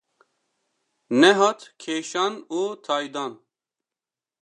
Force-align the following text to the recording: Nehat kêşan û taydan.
Nehat 1.19 1.59
kêşan 1.81 2.33
û 2.59 2.61
taydan. 2.85 3.33